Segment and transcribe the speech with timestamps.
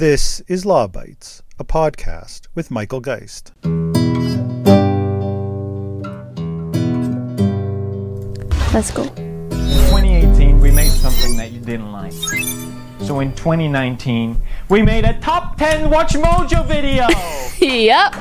[0.00, 3.52] This is Law Bytes, a podcast with Michael Geist.
[8.72, 9.02] Let's go.
[9.02, 12.14] In 2018, we made something that you didn't like.
[13.02, 14.40] So in 2019,
[14.70, 17.06] we made a top 10 Watch Mojo video.
[17.60, 18.12] Yep.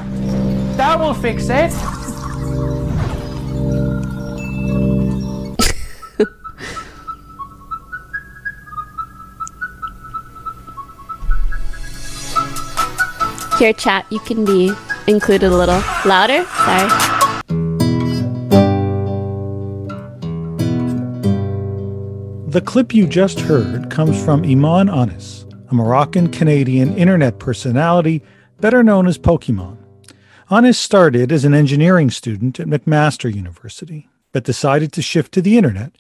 [0.75, 1.71] that will fix it.
[13.59, 14.71] Here, chat, you can be
[15.05, 16.45] included a little louder.
[16.45, 16.89] Sorry.
[22.47, 28.23] The clip you just heard comes from Imane Anys, a Moroccan Canadian internet personality
[28.61, 29.77] better known as Pokimane.
[30.49, 35.57] Anys started as an engineering student at McMaster University, but decided to shift to the
[35.57, 35.91] internet,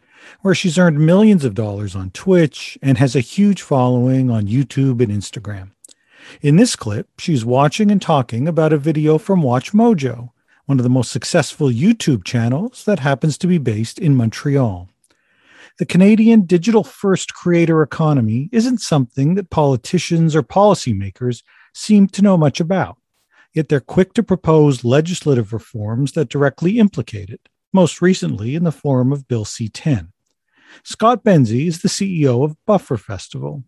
[0.43, 5.03] where she's earned millions of dollars on Twitch and has a huge following on YouTube
[5.03, 5.71] and Instagram.
[6.41, 10.29] In this clip, she's watching and talking about a video from Watch Mojo,
[10.65, 14.89] one of the most successful YouTube channels that happens to be based in Montreal.
[15.79, 21.41] The Canadian digital first creator economy isn't something that politicians or policymakers
[21.73, 22.97] seem to know much about,
[23.53, 28.71] yet they're quick to propose legislative reforms that directly implicate it, most recently in the
[28.71, 30.11] form of Bill C 10.
[30.83, 33.63] Scott Benzie is the CEO of Buffer Festival,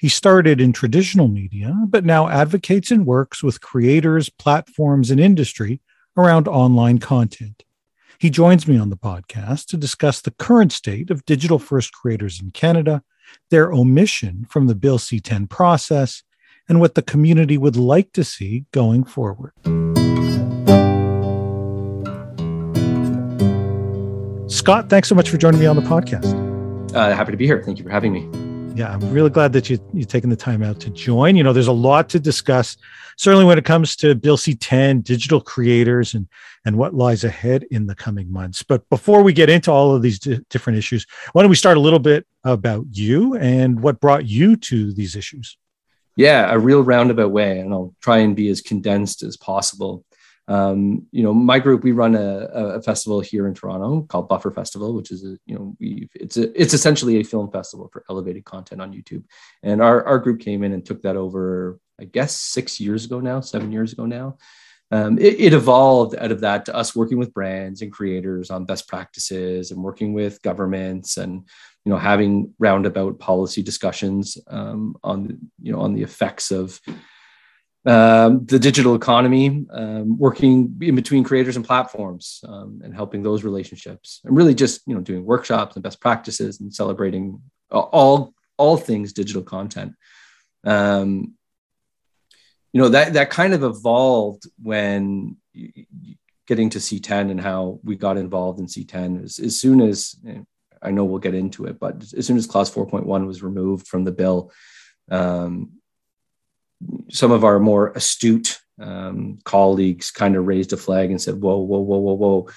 [0.00, 5.82] he started in traditional media, but now advocates and works with creators, platforms, and industry
[6.16, 7.64] around online content.
[8.18, 12.40] He joins me on the podcast to discuss the current state of digital first creators
[12.40, 13.02] in Canada,
[13.50, 16.22] their omission from the Bill C 10 process,
[16.66, 19.52] and what the community would like to see going forward.
[24.50, 26.94] Scott, thanks so much for joining me on the podcast.
[26.94, 27.62] Uh, happy to be here.
[27.62, 30.62] Thank you for having me yeah, I'm really glad that you you've taken the time
[30.62, 31.36] out to join.
[31.36, 32.76] You know, there's a lot to discuss,
[33.16, 36.28] certainly when it comes to Bill C10, digital creators, and
[36.64, 38.62] and what lies ahead in the coming months.
[38.62, 41.76] But before we get into all of these d- different issues, why don't we start
[41.76, 45.56] a little bit about you and what brought you to these issues?
[46.16, 50.04] Yeah, a real roundabout way, and I'll try and be as condensed as possible
[50.50, 54.50] um, you know, my group we run a, a, festival here in Toronto called Buffer
[54.50, 58.04] Festival, which is a you know we it's a it's essentially a film festival for
[58.10, 59.22] elevated content on YouTube,
[59.62, 61.78] and our our group came in and took that over.
[62.00, 64.38] I guess six years ago now, seven years ago now.
[64.90, 68.64] Um, it, it, evolved out of that to us working with brands and creators on
[68.64, 71.46] best practices and working with governments and
[71.84, 76.80] you know having roundabout policy discussions um, on you know on the effects of
[77.86, 83.42] um, the digital economy, um, working in between creators and platforms, um, and helping those
[83.42, 88.76] relationships, and really just you know doing workshops and best practices and celebrating all all
[88.76, 89.94] things digital content.
[90.64, 91.34] Um,
[92.72, 95.36] you know that that kind of evolved when
[96.46, 100.16] getting to C10 and how we got involved in C10 as, as soon as
[100.82, 104.04] I know we'll get into it, but as soon as clause 4.1 was removed from
[104.04, 104.50] the bill,
[105.10, 105.79] um,
[107.10, 111.58] some of our more astute um, colleagues kind of raised a flag and said, whoa,
[111.58, 112.48] whoa, whoa, whoa, whoa.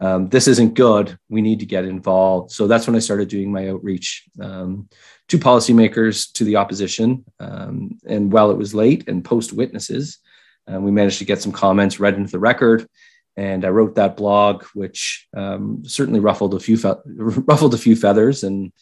[0.00, 1.16] Um, this isn't good.
[1.28, 2.50] We need to get involved.
[2.50, 4.88] So that's when I started doing my outreach um,
[5.28, 7.24] to policymakers, to the opposition.
[7.38, 10.18] Um, and while it was late and post witnesses,
[10.72, 12.88] uh, we managed to get some comments read into the record.
[13.36, 17.96] And I wrote that blog, which um, certainly ruffled a few fe- ruffled a few
[17.96, 18.42] feathers.
[18.44, 18.72] And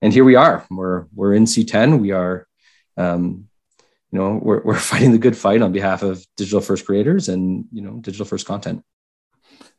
[0.00, 0.66] and here we are.
[0.70, 2.00] We're we're in C10.
[2.00, 2.48] We are
[2.96, 3.48] um,
[4.12, 7.64] you know we're, we're fighting the good fight on behalf of digital first creators and
[7.72, 8.84] you know digital first content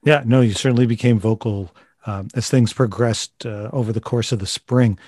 [0.04, 1.74] yeah no you certainly became vocal
[2.06, 5.00] um, as things progressed uh, over the course of the spring.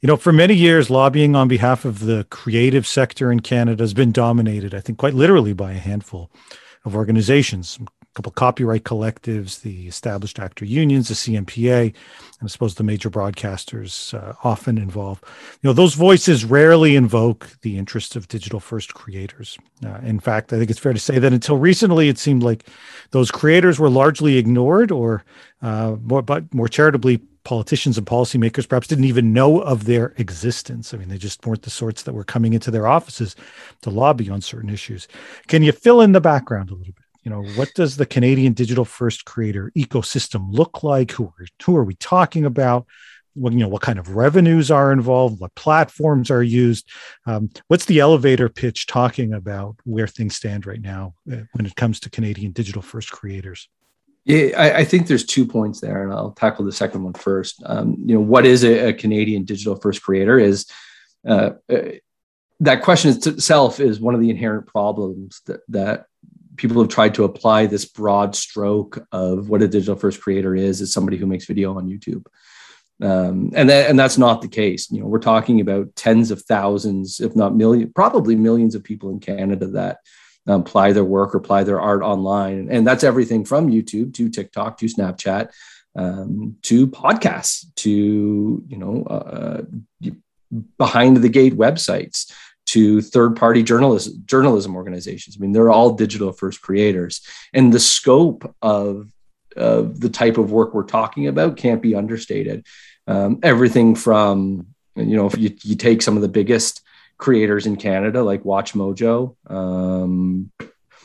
[0.00, 3.94] You know, for many years, lobbying on behalf of the creative sector in Canada has
[3.94, 6.30] been dominated, I think, quite literally by a handful
[6.84, 7.78] of organizations,
[8.14, 11.94] couple copyright collectives, the established actor unions, the CMPA, and
[12.42, 15.20] I suppose the major broadcasters uh, often involve.
[15.62, 19.58] You know, those voices rarely invoke the interests of digital first creators.
[19.84, 22.66] Uh, in fact, I think it's fair to say that until recently, it seemed like
[23.10, 25.24] those creators were largely ignored, or
[25.62, 30.94] uh, more, but more charitably, politicians and policymakers perhaps didn't even know of their existence.
[30.94, 33.36] I mean, they just weren't the sorts that were coming into their offices
[33.82, 35.06] to lobby on certain issues.
[35.46, 37.03] Can you fill in the background a little bit?
[37.24, 41.76] You know what does the canadian digital first creator ecosystem look like who are, who
[41.76, 42.86] are we talking about
[43.34, 46.88] what you know what kind of revenues are involved what platforms are used
[47.26, 51.74] um, what's the elevator pitch talking about where things stand right now uh, when it
[51.74, 53.68] comes to canadian digital first creators
[54.26, 57.62] yeah, I, I, think there's two points there, and I'll tackle the second one first.
[57.66, 60.38] Um, you know, what is a, a, Canadian digital first creator?
[60.38, 60.64] Is
[61.28, 61.80] uh, uh
[62.60, 66.06] that question itself is one of the inherent problems that, that
[66.56, 70.80] people have tried to apply this broad stroke of what a digital first creator is
[70.80, 72.24] as somebody who makes video on YouTube.
[73.02, 74.90] Um, and that, and that's not the case.
[74.90, 79.10] You know, we're talking about tens of thousands, if not million, probably millions of people
[79.10, 79.98] in Canada that
[80.46, 84.28] um, apply their work or apply their art online, and that's everything from YouTube to
[84.28, 85.50] TikTok to Snapchat
[85.96, 89.62] um, to podcasts to you know uh,
[90.78, 92.32] behind the gate websites
[92.66, 95.36] to third party journalism journalism organizations.
[95.36, 97.20] I mean, they're all digital first creators,
[97.52, 99.10] and the scope of
[99.56, 102.66] of the type of work we're talking about can't be understated.
[103.06, 106.82] Um, everything from you know if you, you take some of the biggest
[107.18, 110.50] creators in Canada like Watch Mojo, um,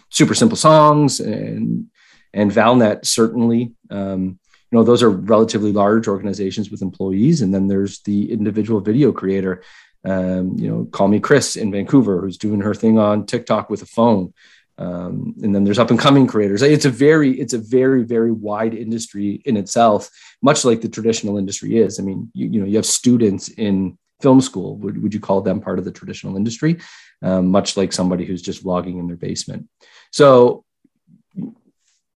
[0.10, 1.88] Super Simple Songs, and
[2.34, 3.74] and Valnet certainly.
[3.90, 4.40] Um,
[4.72, 9.12] you know those are relatively large organizations with employees, and then there's the individual video
[9.12, 9.64] creator
[10.06, 14.34] um, you know, Kallmekris in Vancouver, who's doing her thing on TikTok with a phone.
[14.78, 16.62] Um, and then there's up and coming creators.
[16.62, 20.10] It's a very, it's a very, very wide industry in itself,
[20.42, 22.00] much like the traditional industry is.
[22.00, 24.78] I mean, you, you know, you have students in film school.
[24.78, 26.80] Would, would you call them part of the traditional industry?
[27.22, 29.68] Um, much like somebody who's just vlogging in their basement.
[30.12, 30.64] So,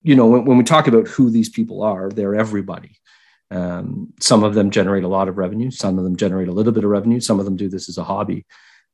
[0.05, 2.93] you know, when, when we talk about who these people are, they're everybody.
[3.53, 5.71] Um, some of them generate a lot of revenue.
[5.71, 7.21] Some of them generate a little bit of revenue.
[7.21, 8.47] Some of them do this as a hobby.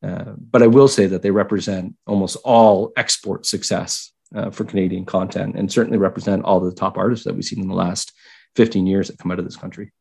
[0.03, 5.05] Uh, but I will say that they represent almost all export success uh, for Canadian
[5.05, 8.13] content and certainly represent all the top artists that we've seen in the last
[8.57, 9.93] 15 years that come out of this country.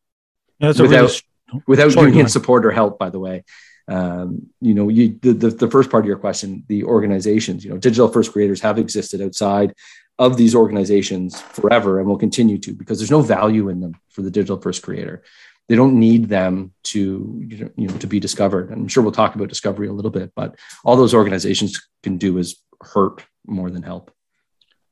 [0.59, 1.21] without,
[1.53, 3.43] really, without union support or help, by the way.
[3.87, 7.71] Um, you know, you, the, the, the first part of your question, the organizations, you
[7.71, 9.73] know, digital first creators have existed outside
[10.19, 14.23] of these organizations forever and will continue to because there's no value in them for
[14.23, 15.23] the digital first creator.
[15.69, 18.71] They don't need them to you know to be discovered.
[18.71, 22.37] I'm sure we'll talk about discovery a little bit but all those organizations can do
[22.37, 24.11] is hurt more than help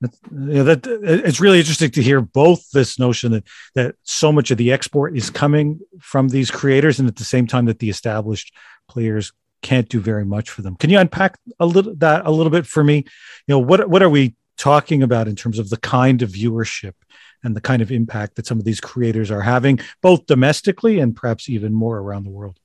[0.01, 4.57] yeah, that it's really interesting to hear both this notion that that so much of
[4.57, 8.53] the export is coming from these creators, and at the same time that the established
[8.87, 9.31] players
[9.61, 10.75] can't do very much for them.
[10.75, 12.97] Can you unpack a little that a little bit for me?
[12.97, 16.93] You know, what what are we talking about in terms of the kind of viewership
[17.43, 21.15] and the kind of impact that some of these creators are having, both domestically and
[21.15, 22.59] perhaps even more around the world?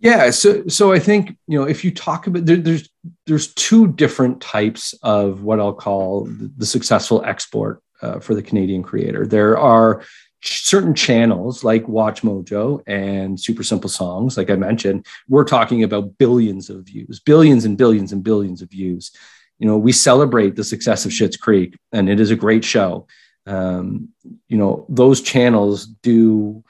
[0.00, 2.88] Yeah, so so I think you know if you talk about there, there's
[3.26, 8.42] there's two different types of what I'll call the, the successful export uh, for the
[8.42, 9.26] Canadian creator.
[9.26, 10.02] There are
[10.42, 16.18] certain channels like Watch Mojo and Super Simple Songs, like I mentioned, we're talking about
[16.18, 19.10] billions of views, billions and billions and billions of views
[19.58, 23.06] you know, we celebrate the success of Schitt's Creek, and it is a great show.
[23.46, 24.10] Um,
[24.48, 26.62] you know, those channels do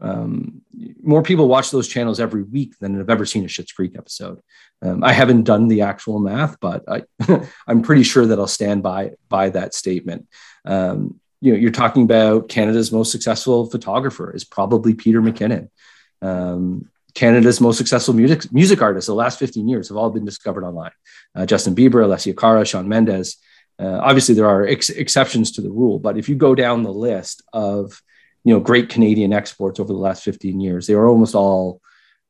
[0.00, 0.62] um,
[1.02, 4.40] more people watch those channels every week than have ever seen a Schitt's Creek episode.
[4.80, 7.02] Um, I haven't done the actual math, but I,
[7.66, 10.28] I'm pretty sure that I'll stand by by that statement.
[10.64, 15.68] Um, you know, you're talking about Canada's most successful photographer is probably Peter McKinnon.
[16.22, 20.64] Um, Canada's most successful music music artists the last 15 years have all been discovered
[20.64, 20.92] online.
[21.34, 23.36] Uh, Justin Bieber, Alessia Cara, Shawn Mendes.
[23.80, 26.92] Uh, obviously, there are ex- exceptions to the rule, but if you go down the
[26.92, 28.00] list of
[28.44, 31.80] you know great Canadian exports over the last 15 years, they are almost all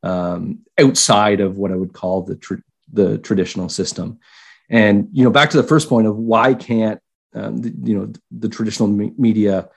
[0.02, 4.19] um, outside of what I would call the tr- the traditional system.
[4.70, 7.00] And you know, back to the first point of why can't
[7.34, 9.69] um, the, you know the traditional me- media,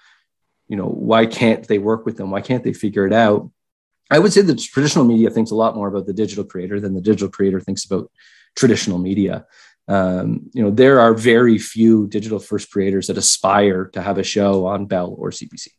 [0.67, 2.31] you know, why can't they work with them?
[2.31, 3.51] Why can't they figure it out?
[4.09, 6.93] I would say the traditional media thinks a lot more about the digital creator than
[6.93, 8.11] the digital creator thinks about
[8.55, 9.45] traditional media.
[9.87, 14.23] Um, you know, there are very few digital first creators that aspire to have a
[14.23, 15.69] show on Bell or CBC.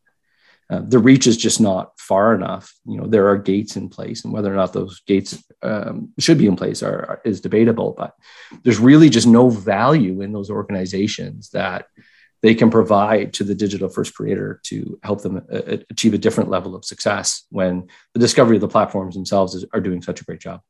[0.72, 2.72] Uh, the reach is just not far enough.
[2.86, 6.38] You know, there are gates in place, and whether or not those gates um, should
[6.38, 7.94] be in place are, are, is debatable.
[7.96, 8.14] But
[8.62, 11.86] there's really just no value in those organizations that
[12.42, 16.48] they can provide to the digital first creator to help them uh, achieve a different
[16.48, 20.24] level of success when the discovery of the platforms themselves is, are doing such a
[20.24, 20.60] great job.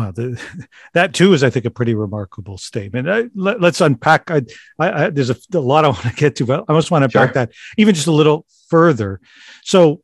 [0.00, 0.42] Wow, the,
[0.94, 3.08] that too is, I think, a pretty remarkable statement.
[3.08, 4.30] I, let, us unpack.
[4.30, 4.42] I,
[4.78, 7.06] I, there's a, a, lot I want to get to, but I just want to
[7.06, 7.46] unpack sure.
[7.46, 9.20] that even just a little further.
[9.62, 10.02] So,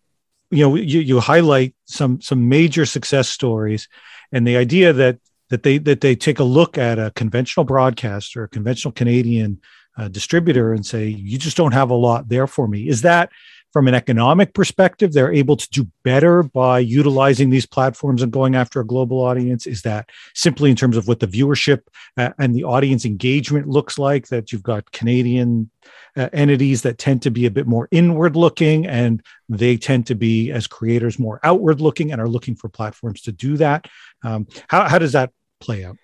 [0.51, 3.89] you know, you, you highlight some some major success stories,
[4.33, 8.45] and the idea that that they that they take a look at a conventional broadcaster,
[8.45, 9.61] a conventional Canadian
[9.97, 12.87] uh, distributor and say, you just don't have a lot there for me.
[12.87, 13.31] Is that
[13.77, 18.55] from an economic perspective, they're able to do better by utilizing these platforms and going
[18.55, 19.67] after a global audience?
[19.67, 21.83] Is that simply in terms of what the viewership
[22.17, 24.29] uh, and the audience engagement looks like?
[24.29, 25.69] That you've got Canadian
[26.17, 30.15] uh, entities that tend to be a bit more inward looking and they tend to
[30.15, 33.87] be as creators more outward looking and are looking for platforms to do that
[34.25, 35.99] um, how, how does that play out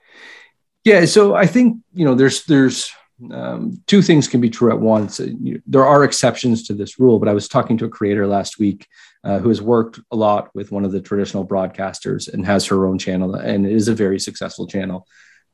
[0.84, 2.92] yeah so i think you know there's there's
[3.30, 5.20] um, two things can be true at once.
[5.20, 5.28] Uh,
[5.66, 8.88] there are exceptions to this rule, but I was talking to a creator last week
[9.24, 12.86] uh, who has worked a lot with one of the traditional broadcasters and has her
[12.86, 15.06] own channel, and is a very successful channel.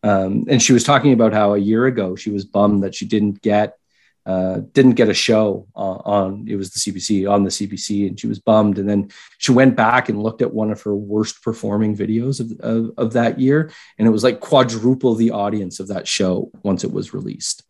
[0.02, 3.06] Um, and she was talking about how a year ago she was bummed that she
[3.06, 3.76] didn't get
[4.28, 8.20] uh, didn't get a show on, on, it was the CBC on the CBC and
[8.20, 8.78] she was bummed.
[8.78, 12.60] And then she went back and looked at one of her worst performing videos of,
[12.60, 16.84] of, of, that year and it was like quadruple the audience of that show once
[16.84, 17.64] it was released.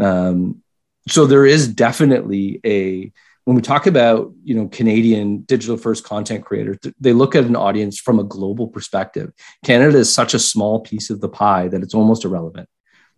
[0.00, 0.60] Um,
[1.08, 3.12] so there is definitely a
[3.44, 7.54] when we talk about you know Canadian digital first content creators, they look at an
[7.54, 9.32] audience from a global perspective.
[9.64, 12.68] Canada is such a small piece of the pie that it's almost irrelevant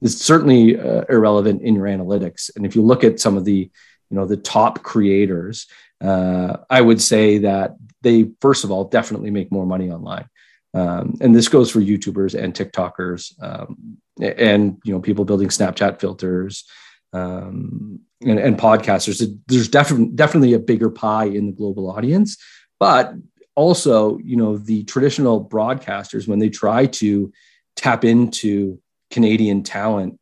[0.00, 2.50] is certainly uh, irrelevant in your analytics.
[2.54, 3.70] And if you look at some of the,
[4.10, 5.66] you know, the top creators,
[6.00, 10.28] uh, I would say that they, first of all, definitely make more money online.
[10.74, 15.98] Um, and this goes for YouTubers and TikTokers, um, and you know, people building Snapchat
[15.98, 16.64] filters
[17.12, 19.26] um, and, and podcasters.
[19.46, 22.36] There's definitely definitely a bigger pie in the global audience,
[22.78, 23.14] but
[23.54, 27.32] also, you know, the traditional broadcasters when they try to
[27.74, 28.78] tap into
[29.10, 30.18] Canadian talent,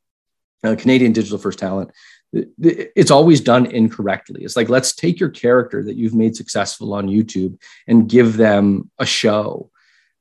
[0.64, 1.90] uh, Canadian digital first talent,
[2.32, 4.44] it's always done incorrectly.
[4.44, 8.90] It's like, let's take your character that you've made successful on YouTube and give them
[8.98, 9.70] a show.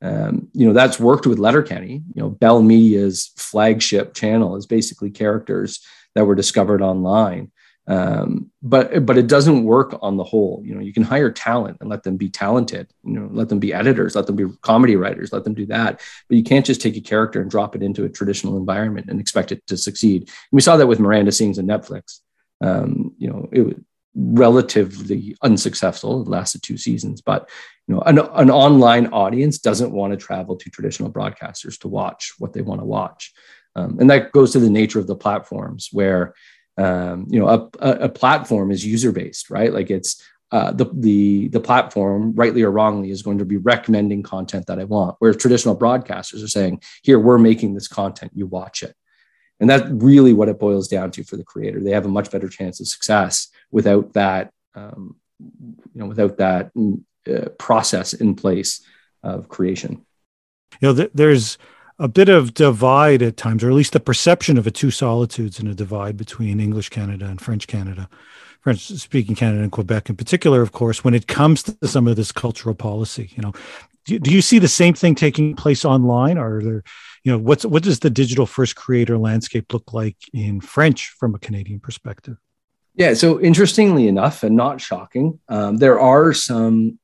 [0.02, 2.04] Um, you know, that's worked with Letterkenny.
[2.14, 7.52] You know, Bell Media's flagship channel is basically characters that were discovered online
[7.88, 10.62] um, but but it doesn't work on the whole.
[10.66, 13.60] You know you can hire talent and let them be talented you know let them
[13.60, 16.02] be editors let them be comedy writers let them do that.
[16.28, 19.20] But you can't just take a character and drop it into a traditional environment and
[19.20, 20.24] expect it to succeed.
[20.24, 22.20] And we saw that with miranda sings on netflix.
[22.62, 23.76] Um, you know it was
[24.18, 27.50] relatively unsuccessful it lasted two seasons but
[27.86, 32.34] you know an, an online audience doesn't want to travel to traditional broadcasters to watch
[32.40, 33.34] what they want to watch.
[33.76, 36.34] Um, and that goes to the nature of the platforms where
[36.78, 39.74] um, you know a, a platform is user based right?
[39.74, 44.22] Like it's uh, the the the platform rightly or wrongly is going to be recommending
[44.22, 48.32] content that i want whereas traditional broadcasters are saying here we're making this content.
[48.36, 48.96] You watch it.
[49.60, 51.82] And that's really what it boils down to for the creator.
[51.82, 56.72] They have a much better chance of success without that um, you know without that
[57.28, 58.86] uh, process in place
[59.24, 60.06] of creation.
[60.82, 61.58] You know th- there's
[61.98, 65.60] a bit of divide at times, or at least the perception of a two solitudes
[65.60, 68.10] and a divide between English Canada and French Canada,
[68.62, 72.16] French speaking Canada and Quebec in particular, of course, when it comes to some of
[72.16, 73.32] this cultural policy.
[73.36, 73.54] You know,
[74.06, 76.84] do, do you see the same thing taking place online, or are there,
[77.24, 81.34] you know, what's what does the digital first creator landscape look like in French from
[81.34, 82.38] a Canadian perspective?
[82.96, 87.00] Yeah, so interestingly enough, and not shocking, um, there are some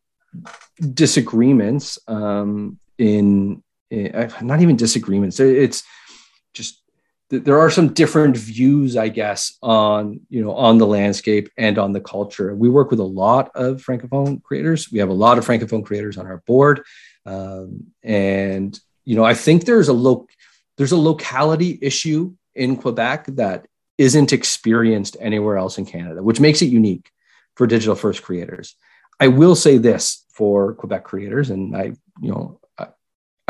[0.93, 5.39] disagreements um, in not even disagreements.
[5.39, 5.83] It's
[6.53, 6.81] just
[7.29, 11.93] there are some different views, I guess, on you know on the landscape and on
[11.93, 12.55] the culture.
[12.55, 14.91] We work with a lot of francophone creators.
[14.91, 16.83] We have a lot of francophone creators on our board,
[17.25, 20.29] um, and you know I think there's a loc
[20.77, 23.67] there's a locality issue in Quebec that
[23.97, 27.11] isn't experienced anywhere else in Canada, which makes it unique
[27.55, 28.75] for digital first creators.
[29.19, 32.60] I will say this for Quebec creators, and I you know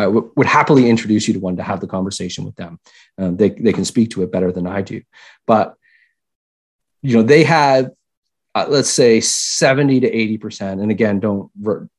[0.08, 2.80] would happily introduce you to one to have the conversation with them.
[3.18, 5.02] Um, they, they can speak to it better than I do.
[5.48, 5.76] But,
[7.02, 7.92] you know, they have,
[8.56, 10.82] uh, let's say 70 to 80%.
[10.82, 11.50] And again, don't,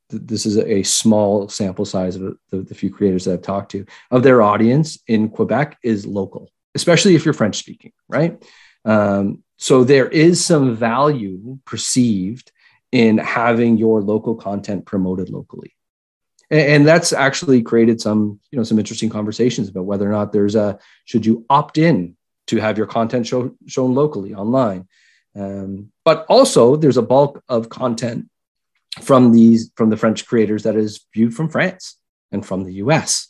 [0.09, 3.87] this is a small sample size of the, the few creators that I've talked to
[4.11, 8.43] of their audience in Quebec is local, especially if you're French speaking, right?
[8.85, 12.53] Um, so there is some value perceived
[12.91, 15.75] in having your local content promoted locally
[16.53, 20.33] and, and that's actually created some you know some interesting conversations about whether or not
[20.33, 22.17] there's a should you opt in
[22.49, 24.87] to have your content show, shown locally online.
[25.35, 28.29] Um, but also there's a bulk of content
[29.01, 31.97] from these from the french creators that is viewed from france
[32.31, 33.29] and from the us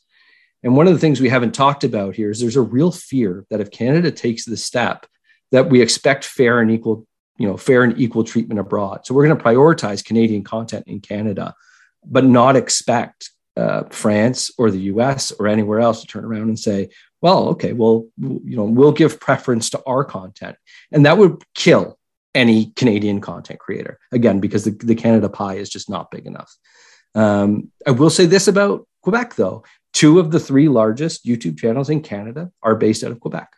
[0.65, 3.47] and one of the things we haven't talked about here is there's a real fear
[3.51, 5.07] that if canada takes the step
[5.53, 7.07] that we expect fair and equal
[7.39, 9.07] you know fair and equal treatment abroad.
[9.07, 11.55] So we're going to prioritize canadian content in canada
[12.05, 16.59] but not expect uh, France or the US or anywhere else to turn around and
[16.59, 16.91] say,
[17.21, 20.57] well, okay, well, you know, we'll give preference to our content.
[20.91, 21.99] And that would kill
[22.35, 23.99] any Canadian content creator.
[24.11, 26.53] Again, because the, the Canada pie is just not big enough.
[27.15, 29.65] Um, I will say this about Quebec, though.
[29.93, 33.49] Two of the three largest YouTube channels in Canada are based out of Quebec.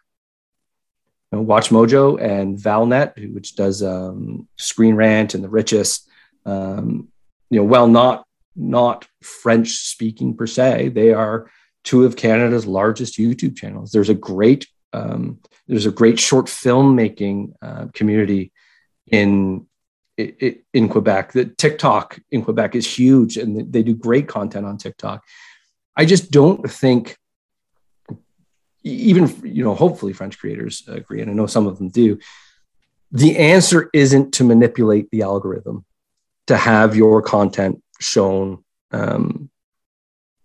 [1.31, 6.09] Watch Mojo and Valnet, which does um, Screen Rant and The Richest.
[6.47, 7.09] Um,
[7.51, 8.25] you know, while not
[8.57, 11.51] not French speaking per se, they are
[11.83, 13.93] two of Canada's largest YouTube channels.
[13.93, 18.53] There's a great um, there's a great short filmmaking uh, community
[19.11, 19.67] in
[20.17, 21.33] in Quebec.
[21.33, 25.25] The TikTok in Quebec is huge, and they do great content on TikTok.
[25.97, 27.17] I just don't think,
[28.85, 32.19] even you know, hopefully French creators agree, and I know some of them do.
[33.11, 35.85] The answer isn't to manipulate the algorithm
[36.47, 39.51] to have your content shown um,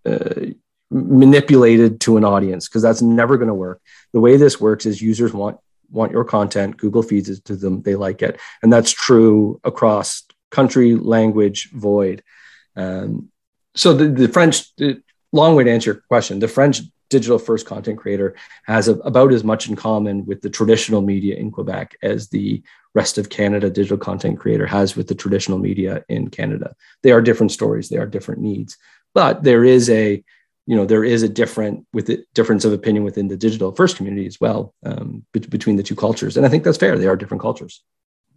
[0.04, 0.46] uh,
[0.90, 3.80] manipulated to an audience because that's never going to work.
[4.12, 5.58] The way this works is users want
[5.90, 10.22] want your content, Google feeds it to them, they like it, and that's true across
[10.50, 12.22] country, language, void.
[12.76, 13.30] Um,
[13.74, 15.02] so the, the French, the
[15.32, 19.32] long way to answer your question, the French digital first content creator has a, about
[19.32, 22.62] as much in common with the traditional media in Quebec as the
[22.94, 26.74] rest of Canada digital content creator has with the traditional media in Canada.
[27.02, 28.76] They are different stories, they are different needs,
[29.14, 30.22] but there is a
[30.66, 33.96] you know there is a different with the difference of opinion within the digital first
[33.96, 37.08] community as well um, be- between the two cultures and i think that's fair they
[37.08, 37.82] are different cultures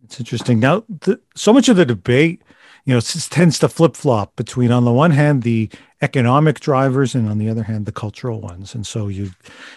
[0.04, 2.42] it's interesting now the, so much of the debate
[2.86, 5.70] you know tends to flip-flop between on the one hand the
[6.04, 8.76] economic drivers and on the other hand the cultural ones.
[8.76, 9.32] And so you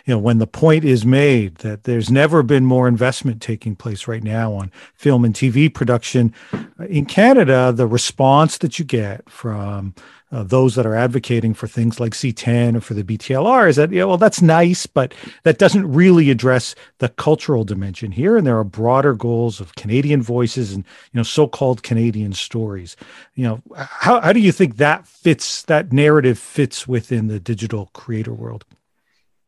[0.05, 4.09] you know when the point is made that there's never been more investment taking place
[4.09, 9.29] right now on film and tv production uh, in canada the response that you get
[9.31, 9.95] from
[10.37, 13.91] uh, those that are advocating for things like C10 or for the BTLR is that,
[13.91, 15.15] yeah, well, that's nice, but
[15.45, 18.37] that doesn't really address the cultural dimension here.
[18.37, 22.97] And there are broader goals of Canadian voices and, you know, so-called Canadian stories.
[23.35, 27.89] You know, how, how do you think that fits, that narrative fits within the digital
[27.95, 28.67] creator world?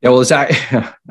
[0.00, 0.47] Yeah, well, it's, uh,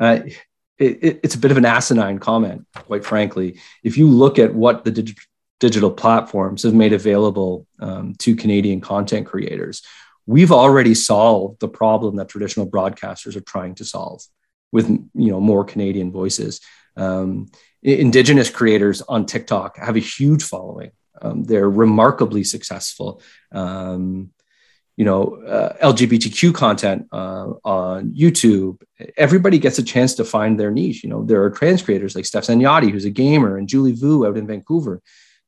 [0.00, 3.60] it, it's a bit of an asinine comment, quite frankly.
[3.84, 5.22] If you look at what the digital
[5.60, 9.82] digital platforms have made available um, to Canadian content creators.
[10.26, 14.22] We've already solved the problem that traditional broadcasters are trying to solve
[14.70, 16.60] with you know more Canadian voices.
[16.96, 17.48] Um,
[17.82, 20.90] indigenous creators on TikTok have a huge following.
[21.20, 23.22] Um, they're remarkably successful.
[23.52, 24.30] Um,
[24.96, 28.82] you know, uh, LGBTQ content uh, on YouTube.
[29.16, 31.04] Everybody gets a chance to find their niche.
[31.04, 34.26] You know, there are trans creators like Steph Zanyotti, who's a gamer, and Julie Vu
[34.26, 35.00] out in Vancouver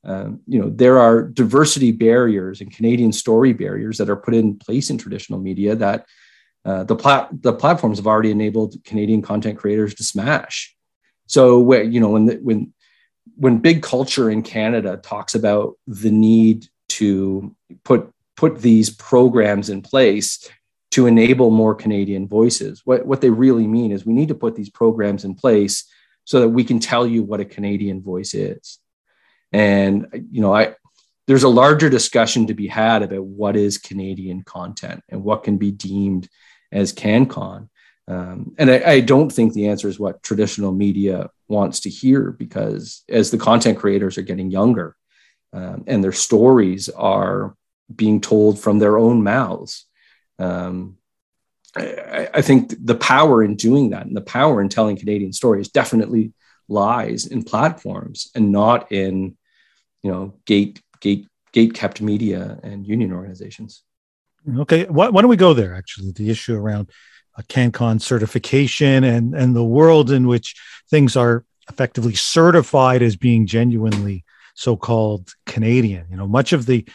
[0.04, 4.56] um, you know there are diversity barriers and Canadian story barriers that are put in
[4.56, 6.06] place in traditional media that
[6.64, 10.74] uh, the plat- the platforms have already enabled Canadian content creators to smash.
[11.26, 12.72] So where you know when the, when
[13.36, 19.82] when big culture in Canada talks about the need to put put these programs in
[19.82, 20.48] place
[20.92, 24.56] to enable more Canadian voices, what what they really mean is we need to put
[24.56, 25.84] these programs in place
[26.24, 28.78] so that we can tell you what a Canadian voice is.
[29.52, 30.74] And you know, I
[31.26, 35.58] there's a larger discussion to be had about what is Canadian content and what can
[35.58, 36.28] be deemed
[36.72, 37.68] as CanCon.
[38.08, 42.32] Um, and I, I, don't think the answer is what traditional media wants to hear
[42.32, 44.96] because as the content creators are getting younger
[45.52, 47.54] um, and their stories are
[47.94, 49.86] being told from their own mouths,
[50.40, 50.96] um,
[51.76, 55.68] I, I, think the power in doing that and the power in telling Canadian stories
[55.68, 56.32] definitely
[56.68, 59.36] lies in platforms and not in
[60.02, 63.82] you know gate gate gate kept media and union organizations.
[64.58, 66.90] Okay why, why, don't we go there actually the issue around
[67.36, 70.54] a cancon certification and and the world in which
[70.88, 76.06] things are effectively certified as being genuinely so-called canadian.
[76.10, 76.86] You know much of the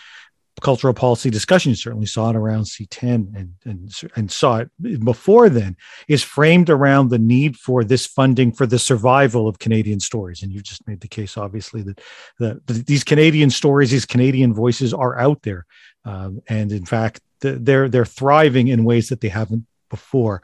[0.61, 4.69] cultural policy discussion, you certainly saw it around C10 and, and, and saw it
[5.03, 5.75] before then,
[6.07, 10.41] is framed around the need for this funding for the survival of Canadian stories.
[10.41, 12.01] And you've just made the case, obviously, that,
[12.39, 15.65] that, these Canadian stories, these Canadian voices are out there.
[16.05, 20.41] Um, and in fact, they're, they're thriving in ways that they haven't before.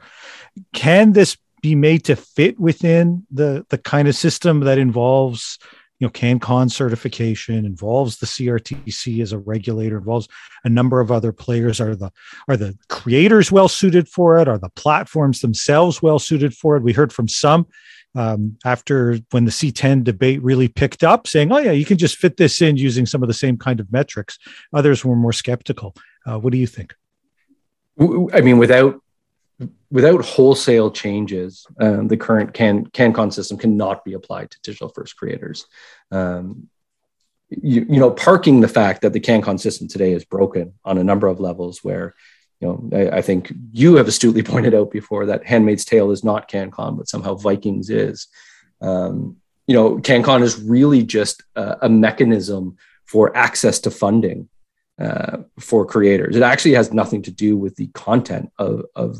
[0.72, 5.58] Can this be made to fit within the, the kind of system that involves
[6.02, 10.26] you know cancon certification involves the crtc as a regulator involves
[10.64, 11.80] a number of other players.
[11.80, 12.10] Are the
[12.48, 14.48] are the creators well suited for it?
[14.48, 16.82] Are the platforms themselves well suited for it?
[16.82, 17.66] We heard from some
[18.16, 22.16] um, after when the c10 debate really picked up saying oh yeah you can just
[22.16, 24.38] fit this in using some of the same kind of metrics.
[24.72, 25.94] Others were more skeptical.
[26.26, 26.94] Uh, what do you think?
[28.00, 29.00] I mean without
[29.90, 35.16] without wholesale changes, um, the current can CanCon system cannot be applied to digital first
[35.16, 35.66] creators.
[36.10, 36.68] Um,
[37.50, 41.04] you, you know, parking the fact that the CanCon system today is broken on a
[41.04, 42.14] number of levels where,
[42.60, 46.24] you know, I, I think you have astutely pointed out before that Handmaid's Tale is
[46.24, 48.28] not CanCon, but somehow Vikings is.
[48.80, 54.48] Um, you know, CanCon is really just a, a mechanism for access to funding
[55.00, 56.36] uh, for creators.
[56.36, 59.18] It actually has nothing to do with the content of, of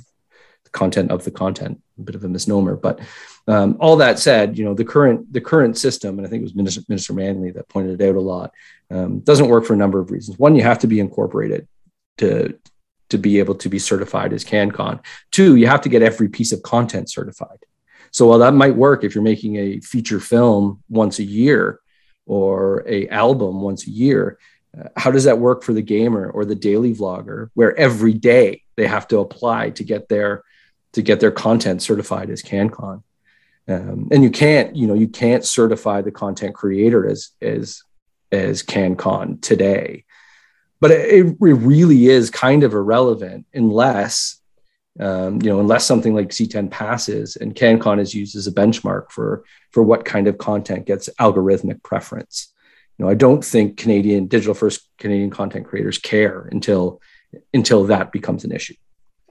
[0.73, 1.81] content of the content.
[1.99, 3.01] A bit of a misnomer, but
[3.47, 6.45] um, all that said, you know the current the current system, and I think it
[6.45, 8.53] was Minister, Minister Manley that pointed it out a lot,
[8.91, 10.39] um, doesn't work for a number of reasons.
[10.39, 11.69] One, you have to be incorporated
[12.19, 12.59] to
[13.11, 15.01] to be able to be certified as CanCon.
[15.31, 17.59] Two, you have to get every piece of content certified.
[18.11, 21.81] So while that might work if you're making a feature film once a year
[22.27, 24.39] or a album once a year,
[24.79, 28.63] uh, how does that work for the gamer or the daily vlogger where every day
[28.77, 30.43] they have to apply to get their
[30.93, 33.03] to get their content certified as CanCon?
[33.69, 37.83] Um, and you can't, you know, you can't certify the content creator as as
[38.31, 40.05] as CanCon today.
[40.81, 44.41] But it, it really is kind of irrelevant unless
[45.01, 49.11] um, you know, unless something like C10 passes and CanCon is used as a benchmark
[49.11, 52.53] for for what kind of content gets algorithmic preference.
[52.99, 57.01] You know, I don't think Canadian digital first Canadian content creators care until
[57.55, 58.75] until that becomes an issue.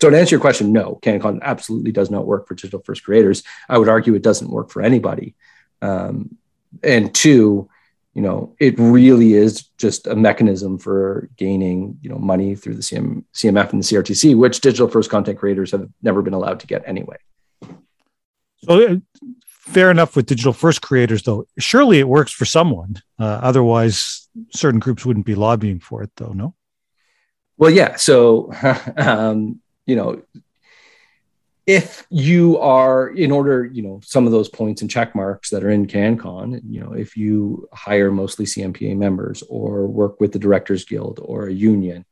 [0.01, 3.43] So to answer your question, no, CanCon absolutely does not work for digital first creators.
[3.69, 5.35] I would argue it doesn't work for anybody.
[5.83, 6.37] Um,
[6.81, 7.69] and two,
[8.15, 12.81] you know, it really is just a mechanism for gaining, you know, money through the
[12.81, 16.67] CM, CMF and the CRTC, which digital first content creators have never been allowed to
[16.67, 17.17] get anyway.
[18.63, 18.95] So uh,
[19.45, 21.45] fair enough with digital first creators, though.
[21.59, 22.95] Surely it works for someone.
[23.19, 26.33] Uh, otherwise, certain groups wouldn't be lobbying for it, though.
[26.33, 26.55] No.
[27.57, 27.97] Well, yeah.
[27.97, 28.51] So,
[28.97, 29.61] um,
[29.91, 30.21] you know,
[31.67, 35.63] if you are in order you know some of those points and check marks that
[35.63, 40.39] are in cancon you know if you hire mostly cmpa members or work with the
[40.39, 42.03] directors guild or a union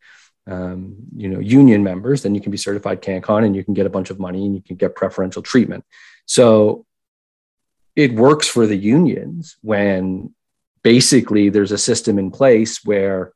[0.50, 3.86] um, you know union members then you can be certified cancon and you can get
[3.86, 5.86] a bunch of money and you can get preferential treatment.
[6.26, 6.86] So
[7.96, 10.34] it works for the unions when
[10.82, 13.34] basically there's a system in place where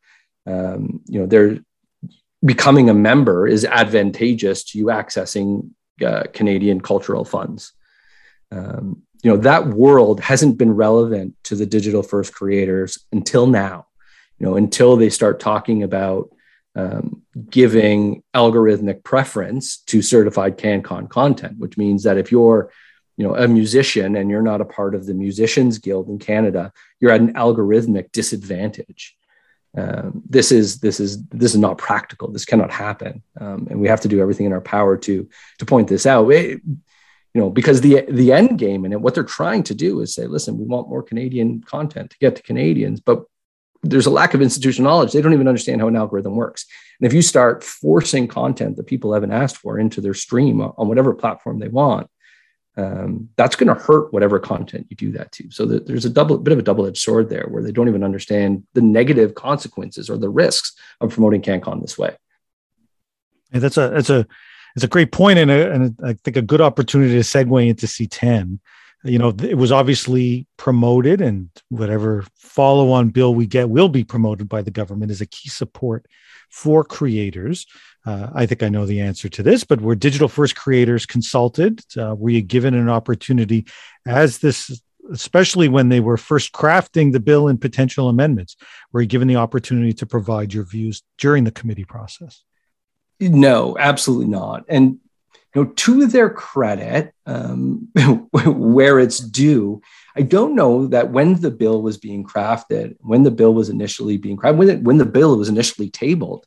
[0.47, 1.59] um, you know they're
[2.43, 5.69] becoming a member is advantageous to you accessing
[6.05, 7.73] uh, Canadian cultural funds.
[8.51, 13.87] Um, you know that world hasn't been relevant to the digital first creators until now.
[14.39, 16.29] You know until they start talking about
[16.75, 22.71] um, giving algorithmic preference to certified CanCon content, which means that if you're
[23.17, 26.71] you know a musician and you're not a part of the musicians guild in canada
[26.99, 29.15] you're at an algorithmic disadvantage
[29.75, 32.31] um, this is this is this is not practical.
[32.31, 35.27] This cannot happen, um, and we have to do everything in our power to
[35.59, 36.29] to point this out.
[36.29, 36.61] It,
[37.33, 40.27] you know, because the the end game and what they're trying to do is say,
[40.27, 43.23] listen, we want more Canadian content to get to Canadians, but
[43.81, 45.11] there's a lack of institutional knowledge.
[45.11, 46.65] They don't even understand how an algorithm works.
[46.99, 50.87] And if you start forcing content that people haven't asked for into their stream on
[50.87, 52.07] whatever platform they want,
[52.75, 55.49] um, that's going to hurt whatever content you do that to.
[55.51, 57.87] So that there's a double bit of a double edged sword there where they don't
[57.87, 62.15] even understand the negative consequences or the risks of promoting CanCon this way.
[63.51, 64.25] Yeah, that's a that's a
[64.75, 67.85] it's a great point and, a, and I think a good opportunity to segue into
[67.85, 68.59] C10.
[69.03, 74.03] You know, it was obviously promoted, and whatever follow on bill we get will be
[74.03, 76.07] promoted by the government as a key support
[76.49, 77.67] for creators.
[78.05, 81.81] Uh, I think I know the answer to this, but were digital first creators consulted?
[81.97, 83.65] Uh, were you given an opportunity
[84.05, 88.57] as this, especially when they were first crafting the bill and potential amendments?
[88.91, 92.43] Were you given the opportunity to provide your views during the committee process?
[93.21, 94.65] No, absolutely not.
[94.67, 94.99] And
[95.55, 97.87] you know, to their credit, um,
[98.45, 99.81] where it's due,
[100.15, 104.17] I don't know that when the bill was being crafted, when the bill was initially
[104.17, 106.45] being crafted, when, it, when the bill was initially tabled,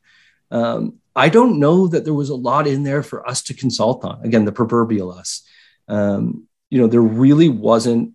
[0.51, 4.05] um, I don't know that there was a lot in there for us to consult
[4.05, 4.25] on.
[4.25, 5.43] Again, the proverbial us.
[5.89, 8.15] Um, you know, there really wasn't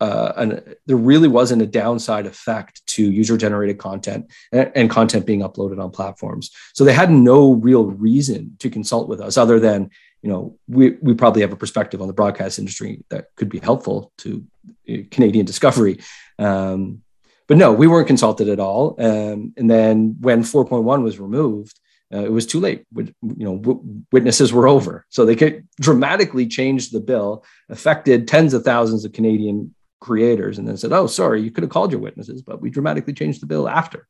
[0.00, 5.26] uh, an, there really wasn't a downside effect to user generated content and, and, content
[5.26, 6.50] being uploaded on platforms.
[6.72, 9.90] So they had no real reason to consult with us other than,
[10.22, 13.58] you know, we, we probably have a perspective on the broadcast industry that could be
[13.58, 14.42] helpful to
[14.88, 16.00] uh, Canadian discovery.
[16.38, 17.02] Um,
[17.50, 18.94] but no, we weren't consulted at all.
[19.00, 21.80] Um, and then when 4.1 was removed,
[22.14, 22.86] uh, it was too late.
[22.94, 23.82] You know, w-
[24.12, 29.12] witnesses were over, so they could dramatically change the bill, affected tens of thousands of
[29.12, 32.70] Canadian creators, and then said, "Oh, sorry, you could have called your witnesses, but we
[32.70, 34.06] dramatically changed the bill after."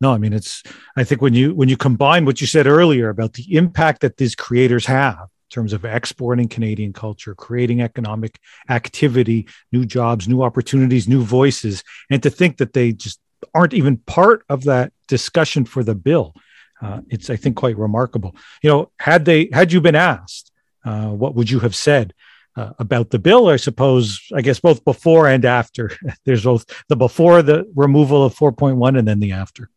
[0.00, 0.62] No, I mean it's.
[0.96, 4.16] I think when you when you combine what you said earlier about the impact that
[4.16, 8.38] these creators have terms of exporting Canadian culture, creating economic
[8.68, 13.20] activity, new jobs, new opportunities, new voices, and to think that they just
[13.54, 16.34] aren't even part of that discussion for the bill,
[16.80, 18.34] uh, it's I think quite remarkable.
[18.62, 20.50] You know, had they had you been asked,
[20.84, 22.14] uh, what would you have said?
[22.56, 25.90] uh, about the bill, I suppose, I guess both before and after.
[26.24, 29.70] There's both the before the removal of 4.1 and then the after.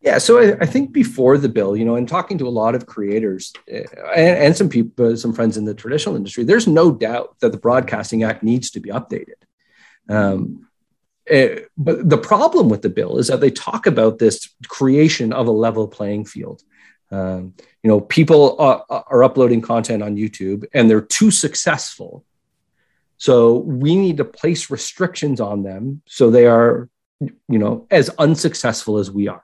[0.00, 2.76] Yeah, so I, I, think before the bill, you know, and talking to a lot
[2.76, 3.82] of creators uh,
[4.14, 7.58] and, and, some people, some friends in the traditional industry, there's no doubt that the
[7.58, 9.42] Broadcasting Act needs to be updated.
[10.08, 10.68] Um,
[11.30, 15.46] uh, but the problem with the bill is that they talk about this creation of
[15.46, 16.62] a level playing field.
[17.10, 22.24] Um, you know, people are, are uploading content on YouTube and they're too successful.
[23.16, 26.88] So we need to place restrictions on them so they are,
[27.20, 29.42] you know, as unsuccessful as we are,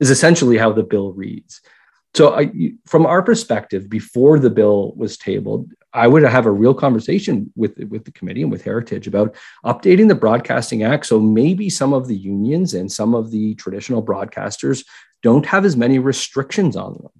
[0.00, 1.60] is essentially how the bill reads.
[2.14, 2.50] So, I,
[2.86, 7.76] from our perspective, before the bill was tabled, I would have a real conversation with,
[7.88, 9.34] with the committee and with Heritage about
[9.64, 11.06] updating the Broadcasting Act.
[11.06, 14.84] So maybe some of the unions and some of the traditional broadcasters
[15.22, 17.12] don't have as many restrictions on them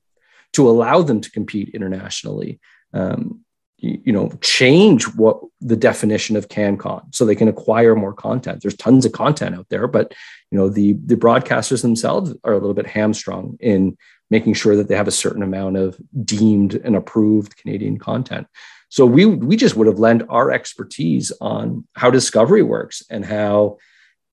[0.53, 2.61] to allow them to compete internationally.
[2.93, 3.40] Um,
[3.79, 8.62] you, you, know, change what the definition of CanCon so they can acquire more content.
[8.62, 10.14] There's tons of content out there, but
[10.51, 13.97] you know, the the broadcasters themselves are a little bit hamstrung in
[14.31, 18.47] making sure that they have a certain amount of deemed and approved Canadian content.
[18.89, 23.79] So we we just would have lent our expertise on how discovery works and how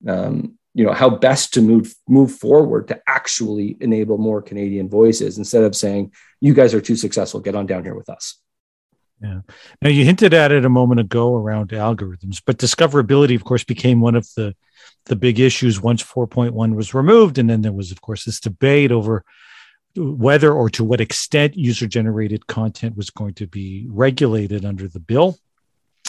[0.07, 5.37] um, you know how best to move move forward to actually enable more Canadian voices
[5.37, 8.39] instead of saying you guys are too successful, get on down here with us.
[9.21, 9.41] Yeah.
[9.81, 13.99] Now you hinted at it a moment ago around algorithms, but discoverability, of course, became
[13.99, 14.55] one of the
[15.07, 18.91] the big issues once 4.1 was removed, and then there was, of course, this debate
[18.91, 19.23] over
[19.95, 24.99] whether or to what extent user generated content was going to be regulated under the
[24.99, 25.37] bill.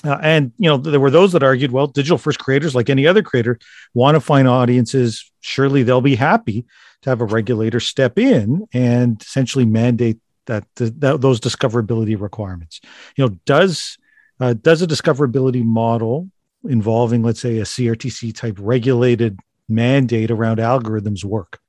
[0.04, 3.04] Uh, and you know there were those that argued well digital first creators like any
[3.04, 3.58] other creator
[3.94, 6.64] want to find audiences surely they'll be happy
[7.02, 12.80] to have a regulator step in and essentially mandate that, that those discoverability requirements
[13.16, 13.98] you know does
[14.38, 16.30] uh, does a discoverability model
[16.64, 21.60] involving let's say a crtc type regulated mandate around algorithms work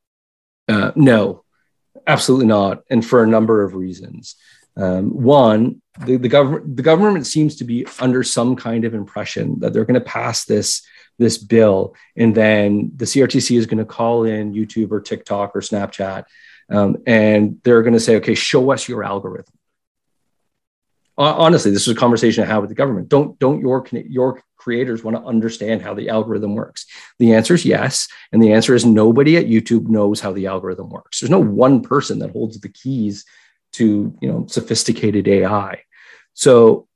[0.68, 1.44] uh, no
[2.08, 4.36] absolutely not and for a number of reasons
[4.80, 9.60] um, one, the, the government the government seems to be under some kind of impression
[9.60, 10.86] that they're going to pass this
[11.18, 15.60] this bill, and then the CRTC is going to call in YouTube or TikTok or
[15.60, 16.24] Snapchat,
[16.70, 19.54] um, and they're going to say, "Okay, show us your algorithm."
[21.18, 23.10] Honestly, this is a conversation I have with the government.
[23.10, 26.86] Don't don't your your creators want to understand how the algorithm works?
[27.18, 30.90] The answer is yes, and the answer is nobody at YouTube knows how the algorithm
[30.90, 31.20] works.
[31.20, 33.26] There's no one person that holds the keys
[33.74, 35.82] to you know sophisticated AI.
[36.34, 36.88] So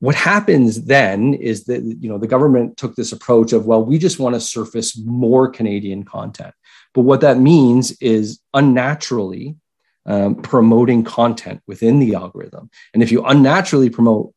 [0.00, 3.98] what happens then is that you know the government took this approach of well we
[3.98, 6.54] just want to surface more Canadian content,
[6.94, 9.56] but what that means is unnaturally
[10.06, 12.70] um, promoting content within the algorithm.
[12.94, 14.32] And if you unnaturally promote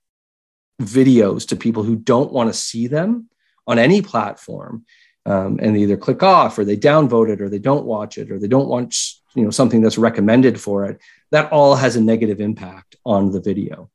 [0.82, 3.30] videos to people who don't want to see them
[3.68, 4.86] on any platform,
[5.26, 8.32] um, and they either click off or they downvote it or they don't watch it
[8.32, 8.96] or they don't want
[9.36, 11.00] you know something that's recommended for it
[11.32, 13.90] that all has a negative impact on the video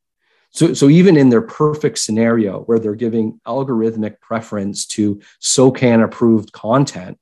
[0.51, 6.53] so, so even in their perfect scenario where they're giving algorithmic preference to SOCAN approved
[6.53, 7.19] content,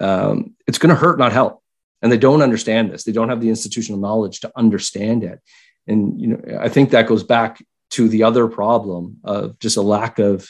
[0.00, 1.62] um, it's going to hurt, not help.
[2.00, 3.04] And they don't understand this.
[3.04, 5.40] They don't have the institutional knowledge to understand it.
[5.86, 7.64] And you know, I think that goes back
[7.98, 10.48] to the other problem of just a lack of.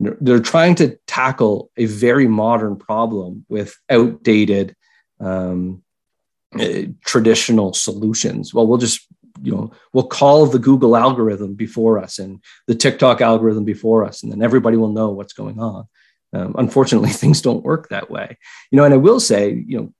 [0.00, 4.74] They're trying to tackle a very modern problem with outdated
[5.20, 5.82] um,
[6.58, 8.54] uh, traditional solutions.
[8.54, 9.06] Well, we'll just
[9.42, 14.22] you know we'll call the Google algorithm before us and the TikTok algorithm before us,
[14.22, 15.86] and then everybody will know what's going on.
[16.32, 18.38] Um, unfortunately, things don't work that way.
[18.70, 19.92] You know, and I will say, you know,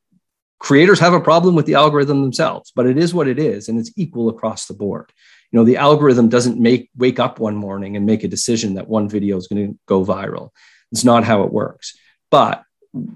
[0.58, 3.78] creators have a problem with the algorithm themselves, but it is what it is, and
[3.78, 5.12] it's equal across the board.
[5.50, 8.88] You know, the algorithm doesn't make wake up one morning and make a decision that
[8.88, 10.50] one video is going to go viral.
[10.92, 11.96] It's not how it works.
[12.30, 12.62] But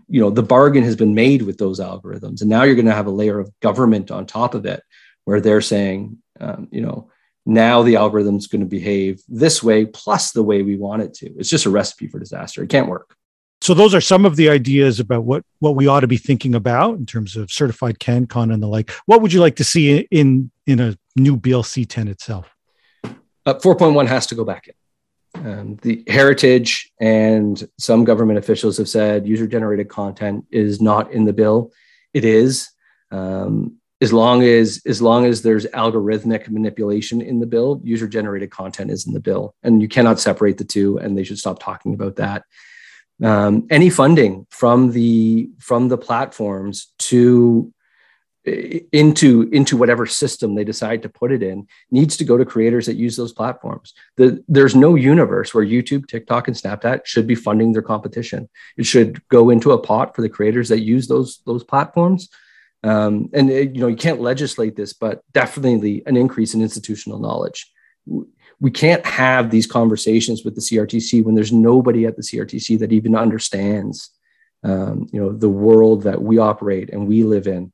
[0.09, 2.95] you know the bargain has been made with those algorithms and now you're going to
[2.95, 4.83] have a layer of government on top of it
[5.25, 7.11] where they're saying um, you know
[7.45, 11.27] now the algorithm's going to behave this way plus the way we want it to
[11.39, 13.17] it's just a recipe for disaster it can't work
[13.61, 16.55] so those are some of the ideas about what what we ought to be thinking
[16.55, 20.07] about in terms of certified cancon and the like what would you like to see
[20.11, 22.55] in in a new bill c10 itself
[23.45, 24.75] uh, 4.1 has to go back in
[25.35, 31.25] Um, the heritage and some government officials have said user generated content is not in
[31.25, 31.73] the bill.
[32.13, 32.71] It is.
[33.11, 38.51] Um, as long as as long as there's algorithmic manipulation in the bill, user generated
[38.51, 40.99] content is in the bill, and you cannot separate the two.
[40.99, 42.45] And they should stop talking about that.
[43.23, 47.73] Um, any funding from the from the platforms to
[48.45, 52.87] into into whatever system they decide to put it in needs to go to creators
[52.87, 53.95] that use those platforms.
[54.17, 58.49] The, there's no universe where youtube tiktok and snapchat should be funding their competition.
[58.77, 62.29] It should go into a pot for the creators that use those those platforms.
[62.83, 67.21] Um, and it, you know you can't legislate this but definitely an increase in institutional
[67.21, 67.71] knowledge.
[68.59, 72.91] We can't have these conversations with the crtc when there's nobody at the crtc that
[72.91, 74.11] even understands
[74.65, 77.73] um, you know the world that we operate and we live in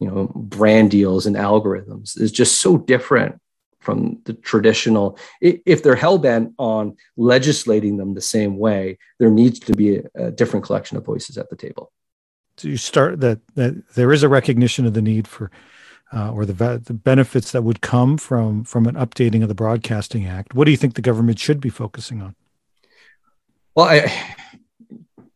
[0.00, 3.40] you know brand deals and algorithms is just so different
[3.80, 5.18] from the traditional.
[5.40, 10.30] If they're hell-bent on legislating them the same way there needs to be a, a
[10.30, 11.92] different collection of voices at the table.
[12.56, 15.50] So you start that that there is a recognition of the need for
[16.12, 20.26] uh, or the the benefits that would come from from an updating of the broadcasting
[20.26, 20.54] act.
[20.54, 22.34] What do you think the government should be focusing on?
[23.74, 24.36] Well i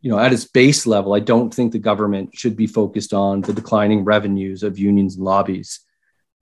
[0.04, 3.40] you know, at its base level, I don't think the government should be focused on
[3.40, 5.80] the declining revenues of unions and lobbies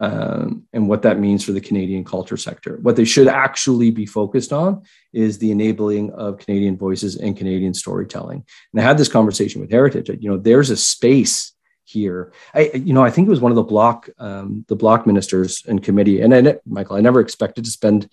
[0.01, 2.81] um, and what that means for the Canadian culture sector.
[2.83, 7.73] What they should actually be focused on is the enabling of Canadian voices and Canadian
[7.73, 8.45] storytelling.
[8.73, 10.11] And I had this conversation with Heritage.
[10.21, 11.53] You know, there's a space
[11.85, 12.33] here.
[12.53, 15.63] I, you know, I think it was one of the Bloc, um, the Bloc ministers
[15.69, 16.21] and committee.
[16.21, 18.09] And I, Michael, I never expected to spend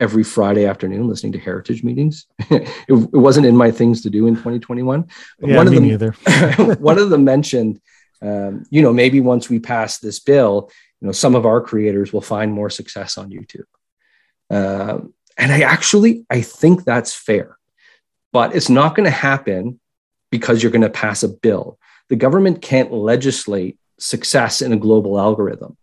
[0.00, 2.26] every Friday afternoon listening to heritage meetings.
[2.50, 5.08] it, it, wasn't in my things to do in 2021.
[5.38, 6.74] But yeah, one me of them, neither.
[6.80, 7.80] one of them mentioned,
[8.20, 12.12] um, you know, maybe once we pass this bill, you know, some of our creators
[12.12, 13.64] will find more success on YouTube.
[14.50, 17.56] Um, and I actually, I think that's fair,
[18.32, 19.80] but it's not going to happen
[20.30, 21.78] because you're going to pass a bill.
[22.08, 25.76] The government can't legislate success in a global algorithm.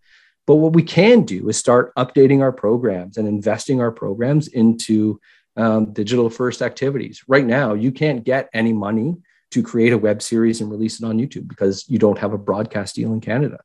[0.48, 5.20] But what we can do is start updating our programs and investing our programs into
[5.56, 7.24] um, digital first activities.
[7.28, 9.18] Right now, you can't get any money
[9.52, 12.38] to create a web series and release it on YouTube because you don't have a
[12.38, 13.60] broadcast deal in Canada.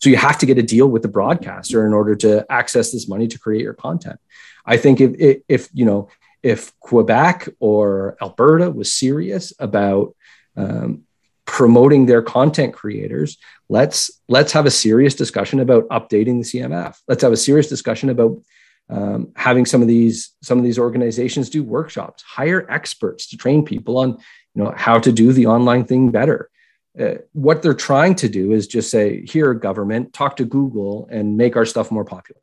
[0.00, 3.06] So you have to get a deal with the broadcaster in order to access this
[3.06, 4.18] money to create your content.
[4.64, 6.08] I think if, if, you know
[6.42, 10.14] if Quebec or Alberta was serious about
[10.56, 11.04] um,
[11.50, 13.36] promoting their content creators
[13.68, 18.08] let's let's have a serious discussion about updating the cmf let's have a serious discussion
[18.08, 18.40] about
[18.88, 23.64] um, having some of these some of these organizations do workshops hire experts to train
[23.64, 24.18] people on
[24.54, 26.50] you know how to do the online thing better.
[26.98, 31.36] Uh, what they're trying to do is just say here government talk to google and
[31.36, 32.40] make our stuff more popular.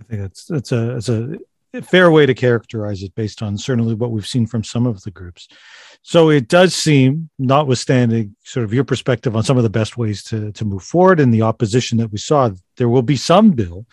[0.00, 1.36] I think that's that's a that's a
[1.82, 5.10] fair way to characterize it based on certainly what we've seen from some of the
[5.10, 5.48] groups
[6.08, 10.22] so it does seem, notwithstanding sort of your perspective on some of the best ways
[10.24, 13.86] to, to move forward and the opposition that we saw, there will be some bill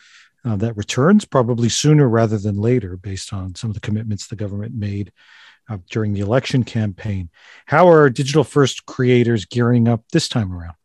[0.45, 4.35] uh, that returns probably sooner rather than later based on some of the commitments the
[4.35, 5.11] government made
[5.71, 7.31] uh, during the election campaign.
[7.65, 10.75] How are digital first creators gearing up this time around?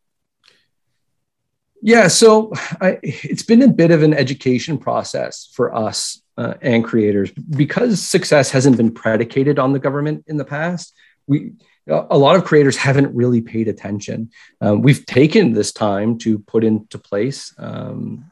[1.82, 6.84] Yeah, so I, it's been a bit of an education process for us uh, and
[6.84, 10.94] creators because success hasn't been predicated on the government in the past
[11.28, 11.52] we
[11.88, 14.30] a lot of creators haven't really paid attention.
[14.60, 18.30] Um, we've taken this time to put into place, um,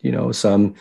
[0.00, 0.74] you know, some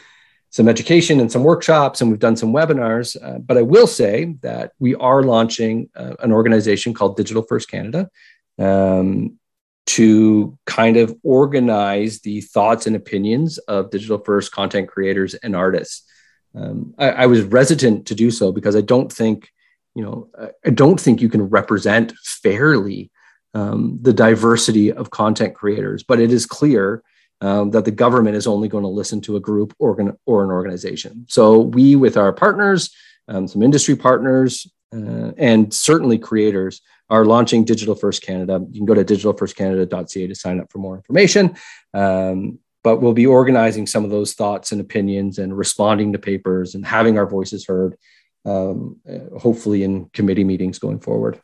[0.50, 3.16] some education and some workshops, and we've done some webinars.
[3.22, 7.70] Uh, but I will say that we are launching uh, an organization called Digital First
[7.70, 8.10] Canada
[8.58, 9.38] um,
[9.86, 16.10] to kind of organize the thoughts and opinions of digital first content creators and artists.
[16.56, 19.50] Um, I, I was reticent to do so because I don't think
[19.96, 20.30] you know,
[20.66, 23.10] I don't think you can represent fairly
[23.54, 27.02] um, the diversity of content creators, but it is clear
[27.40, 30.52] um, that the government is only going to listen to a group organ- or an
[30.52, 31.26] organization.
[31.30, 32.94] So we, with our partners,
[33.30, 38.60] um, some industry partners, uh, and certainly creators, are launching Digital First Canada.
[38.72, 41.56] You can go to digitalfirstcanada.ca to sign up for more information.
[41.94, 46.76] Um, but we'll be organizing some of those thoughts and opinions and responding to papers
[46.76, 47.98] and having our voices heard
[48.46, 48.98] um,
[49.40, 51.42] hopefully in committee meetings going forward.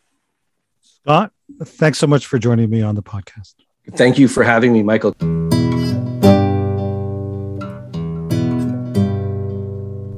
[0.81, 1.31] Scott,
[1.63, 3.55] thanks so much for joining me on the podcast.
[3.93, 5.15] Thank you for having me, Michael.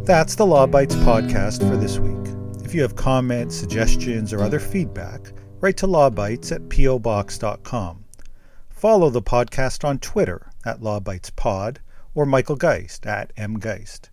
[0.05, 2.13] That's the Law Bytes podcast for this week.
[2.65, 5.31] If you have comments, suggestions, or other feedback,
[5.63, 8.03] write to lawbytes at pobox.com.
[8.69, 11.77] Follow the podcast on Twitter at lawbytespod
[12.13, 14.09] or Michael Geist at mgeist.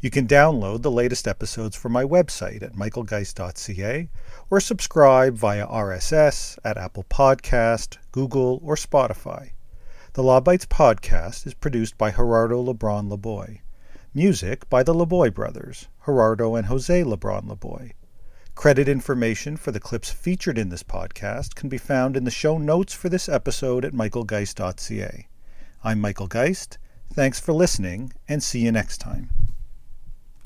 [0.00, 4.08] You can download the latest episodes from my website at michaelgeist.ca
[4.50, 9.50] or subscribe via RSS at Apple Podcast, Google, or Spotify.
[10.14, 13.60] The Law Bytes podcast is produced by Gerardo Lebron Laboy.
[14.12, 17.92] Music by the Laboy brothers, Gerardo and Jose Lebron Laboy.
[18.58, 22.58] Credit information for the clips featured in this podcast can be found in the show
[22.58, 25.28] notes for this episode at michaelgeist.ca.
[25.84, 26.76] I'm Michael Geist.
[27.12, 29.30] Thanks for listening, and see you next time.